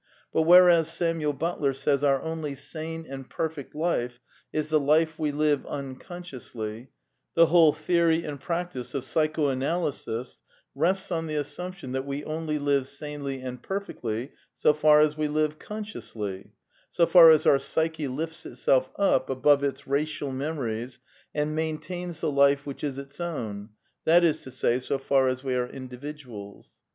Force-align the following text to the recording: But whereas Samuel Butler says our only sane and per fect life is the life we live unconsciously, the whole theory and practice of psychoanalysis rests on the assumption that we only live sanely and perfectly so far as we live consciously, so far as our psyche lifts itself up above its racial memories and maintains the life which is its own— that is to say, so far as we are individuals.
But 0.33 0.41
whereas 0.47 0.89
Samuel 0.91 1.33
Butler 1.33 1.73
says 1.73 2.03
our 2.03 2.19
only 2.23 2.55
sane 2.55 3.05
and 3.07 3.29
per 3.29 3.49
fect 3.49 3.75
life 3.75 4.19
is 4.51 4.71
the 4.71 4.79
life 4.79 5.19
we 5.19 5.31
live 5.31 5.63
unconsciously, 5.67 6.89
the 7.35 7.45
whole 7.45 7.71
theory 7.71 8.23
and 8.25 8.39
practice 8.39 8.95
of 8.95 9.03
psychoanalysis 9.03 10.41
rests 10.73 11.11
on 11.11 11.27
the 11.27 11.35
assumption 11.35 11.91
that 11.91 12.07
we 12.07 12.23
only 12.23 12.57
live 12.57 12.87
sanely 12.87 13.41
and 13.41 13.61
perfectly 13.61 14.31
so 14.55 14.73
far 14.73 15.01
as 15.01 15.15
we 15.19 15.27
live 15.27 15.59
consciously, 15.59 16.49
so 16.89 17.05
far 17.05 17.29
as 17.29 17.45
our 17.45 17.59
psyche 17.59 18.07
lifts 18.07 18.43
itself 18.43 18.89
up 18.97 19.29
above 19.29 19.63
its 19.63 19.85
racial 19.85 20.31
memories 20.31 20.97
and 21.35 21.55
maintains 21.55 22.21
the 22.21 22.31
life 22.31 22.65
which 22.65 22.83
is 22.83 22.97
its 22.97 23.19
own— 23.21 23.69
that 24.05 24.23
is 24.23 24.41
to 24.41 24.49
say, 24.49 24.79
so 24.79 24.97
far 24.97 25.27
as 25.27 25.43
we 25.43 25.53
are 25.53 25.67
individuals. 25.67 26.71